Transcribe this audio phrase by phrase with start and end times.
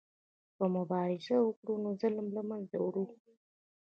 [0.55, 3.05] که مبارزه وکړو نو ظلم له منځه وړو.